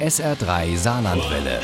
[0.00, 1.60] SR3 Saarlandwelle.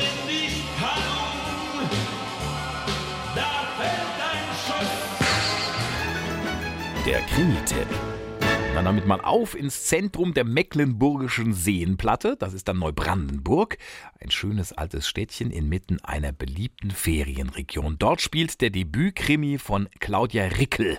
[7.07, 7.87] Der Krimi-Tipp.
[8.75, 12.36] Dann damit mal auf ins Zentrum der Mecklenburgischen Seenplatte.
[12.39, 13.79] Das ist dann Neubrandenburg.
[14.21, 17.96] Ein schönes altes Städtchen inmitten einer beliebten Ferienregion.
[17.98, 20.98] Dort spielt der Debütkrimi von Claudia Rickel.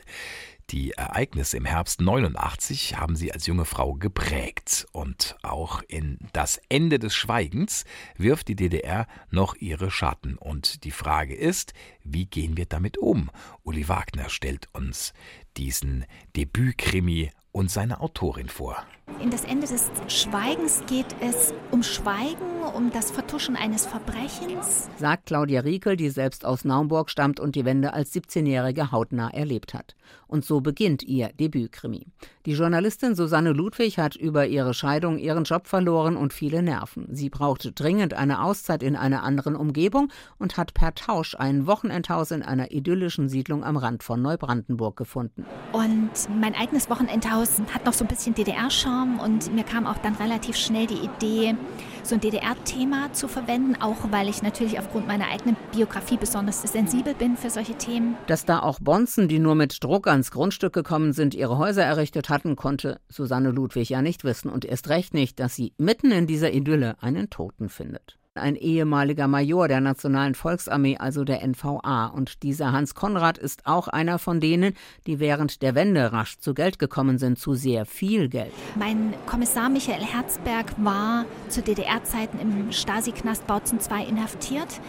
[0.71, 4.85] Die Ereignisse im Herbst 89 haben sie als junge Frau geprägt.
[4.91, 7.85] Und auch in das Ende des Schweigens
[8.17, 10.37] wirft die DDR noch ihre Schatten.
[10.37, 13.31] Und die Frage ist, wie gehen wir damit um?
[13.63, 15.13] Uli Wagner stellt uns
[15.57, 18.77] diesen Debütkrimi und seine Autorin vor.
[19.19, 24.89] In das Ende des Schweigens geht es um Schweigen, um das Vertuschen eines Verbrechens.
[24.99, 29.73] Sagt Claudia Riekel, die selbst aus Naumburg stammt und die Wende als 17-Jährige hautnah erlebt
[29.73, 29.95] hat.
[30.27, 32.05] Und so beginnt ihr Debütkrimi.
[32.45, 37.07] Die Journalistin Susanne Ludwig hat über ihre Scheidung ihren Job verloren und viele Nerven.
[37.11, 42.29] Sie brauchte dringend eine Auszeit in einer anderen Umgebung und hat per Tausch ein Wochenendhaus
[42.29, 45.46] in einer idyllischen Siedlung am Rand von Neubrandenburg gefunden.
[45.73, 50.15] Und mein eigenes Wochenendhaus hat noch so ein bisschen DDR-Charme und mir kam auch dann
[50.15, 51.55] relativ schnell die Idee,
[52.03, 57.13] so ein DDR-Thema zu verwenden, auch weil ich natürlich aufgrund meiner eigenen Biografie besonders sensibel
[57.13, 58.15] bin für solche Themen.
[58.27, 62.29] Dass da auch Bonzen, die nur mit Druck ans Grundstück gekommen sind, ihre Häuser errichtet
[62.29, 66.27] hatten, konnte Susanne Ludwig ja nicht wissen und erst recht nicht, dass sie mitten in
[66.27, 72.07] dieser Idylle einen Toten findet ein ehemaliger Major der Nationalen Volksarmee, also der NVA.
[72.07, 74.73] Und dieser Hans Konrad ist auch einer von denen,
[75.05, 78.53] die während der Wende rasch zu Geld gekommen sind, zu sehr viel Geld.
[78.75, 84.81] Mein Kommissar Michael Herzberg war zu DDR-Zeiten im Stasi-Knast Bautzen II inhaftiert.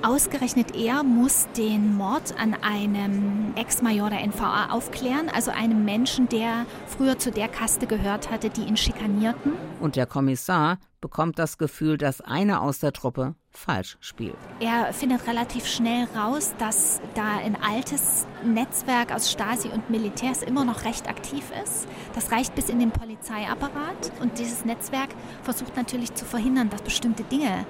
[0.00, 6.66] Ausgerechnet er muss den Mord an einem Ex-Major der NVA aufklären, also einem Menschen, der
[6.86, 9.52] früher zu der Kaste gehört hatte, die ihn schikanierten.
[9.80, 14.36] Und der Kommissar bekommt das Gefühl, dass einer aus der Truppe falsch spielt.
[14.60, 20.64] Er findet relativ schnell raus, dass da ein altes Netzwerk aus Stasi und Militärs immer
[20.64, 21.86] noch recht aktiv ist.
[22.14, 25.10] Das reicht bis in den Polizeiapparat und dieses Netzwerk
[25.42, 27.66] versucht natürlich zu verhindern, dass bestimmte Dinge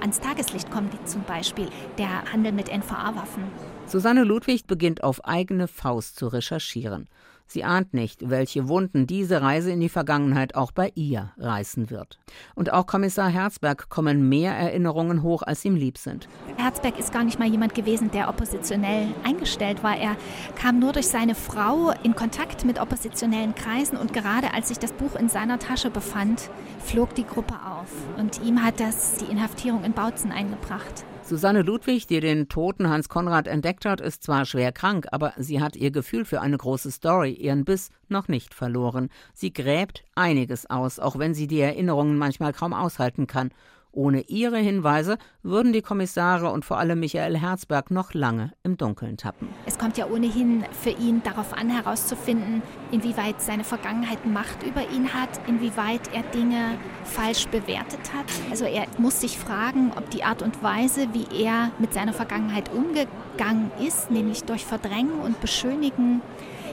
[0.00, 1.68] ans Tageslicht kommen, wie zum Beispiel
[1.98, 3.44] der Handel mit NVA-Waffen.
[3.86, 7.08] Susanne Ludwig beginnt auf eigene Faust zu recherchieren.
[7.46, 12.18] Sie ahnt nicht, welche Wunden diese Reise in die Vergangenheit auch bei ihr reißen wird.
[12.54, 16.26] Und auch Kommissar Herzberg kommen mehr Erinnerungen hoch, als ihm lieb sind.
[16.56, 19.96] Herzberg ist gar nicht mal jemand gewesen, der oppositionell eingestellt war.
[19.96, 20.16] Er
[20.56, 24.92] kam nur durch seine Frau in Kontakt mit oppositionellen Kreisen und gerade als sich das
[24.92, 27.90] Buch in seiner Tasche befand, flog die Gruppe auf.
[28.18, 31.04] Und ihm hat das die Inhaftierung in Bautzen eingebracht.
[31.26, 35.62] Susanne Ludwig, die den toten Hans Konrad entdeckt hat, ist zwar schwer krank, aber sie
[35.62, 39.08] hat ihr Gefühl für eine große Story, ihren Biss noch nicht verloren.
[39.32, 43.52] Sie gräbt einiges aus, auch wenn sie die Erinnerungen manchmal kaum aushalten kann.
[43.94, 49.16] Ohne ihre Hinweise würden die Kommissare und vor allem Michael Herzberg noch lange im Dunkeln
[49.16, 49.48] tappen.
[49.66, 55.14] Es kommt ja ohnehin für ihn darauf an, herauszufinden, inwieweit seine Vergangenheit Macht über ihn
[55.14, 58.26] hat, inwieweit er Dinge falsch bewertet hat.
[58.50, 62.72] Also er muss sich fragen, ob die Art und Weise, wie er mit seiner Vergangenheit
[62.72, 66.20] umgegangen ist, nämlich durch Verdrängen und Beschönigen,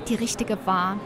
[0.08, 0.98] die richtige war.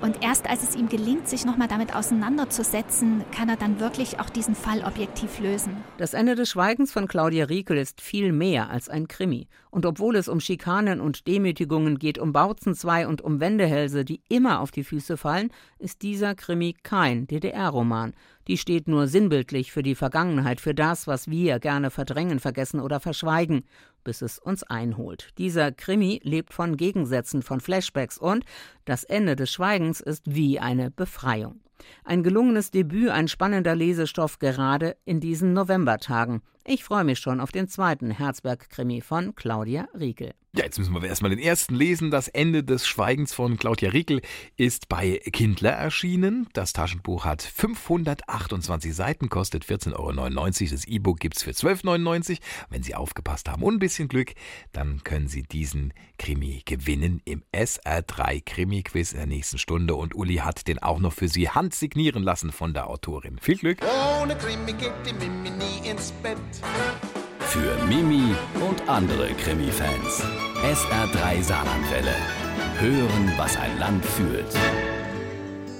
[0.00, 4.28] Und erst als es ihm gelingt, sich nochmal damit auseinanderzusetzen, kann er dann wirklich auch
[4.28, 5.76] diesen Fall objektiv lösen.
[5.98, 9.48] Das Ende des Schweigens von Claudia Riekel ist viel mehr als ein Krimi.
[9.70, 14.20] Und obwohl es um Schikanen und Demütigungen geht, um Bautzen 2 und um Wendehälse, die
[14.28, 18.14] immer auf die Füße fallen, ist dieser Krimi kein DDR-Roman.
[18.48, 23.00] Die steht nur sinnbildlich für die Vergangenheit, für das, was wir gerne verdrängen, vergessen oder
[23.00, 23.64] verschweigen
[24.06, 25.30] bis es uns einholt.
[25.36, 28.44] Dieser Krimi lebt von Gegensätzen, von Flashbacks und
[28.86, 31.60] das Ende des Schweigens ist wie eine Befreiung.
[32.04, 36.42] Ein gelungenes Debüt, ein spannender Lesestoff gerade in diesen Novembertagen.
[36.68, 40.32] Ich freue mich schon auf den zweiten Herzberg-Krimi von Claudia Riekel.
[40.56, 42.10] Ja, jetzt müssen wir erstmal den ersten lesen.
[42.10, 44.22] Das Ende des Schweigens von Claudia Riekel
[44.56, 46.48] ist bei Kindler erschienen.
[46.54, 50.70] Das Taschenbuch hat 528 Seiten, kostet 14,99 Euro.
[50.70, 52.40] Das E-Book gibt es für 12,99 Euro.
[52.70, 54.32] Wenn Sie aufgepasst haben und ein bisschen Glück,
[54.72, 59.94] dann können Sie diesen Krimi gewinnen im SR3 Krimi-Quiz in der nächsten Stunde.
[59.94, 63.38] Und Uli hat den auch noch für Sie handsignieren lassen von der Autorin.
[63.40, 63.78] Viel Glück!
[64.22, 66.38] Ohne Krimi geht die Mimi nie ins Bett.
[67.40, 68.34] Für Mimi
[68.68, 70.22] und andere Krimi-Fans.
[70.62, 72.14] SR3 Saarlandwelle.
[72.78, 74.46] Hören, was ein Land fühlt.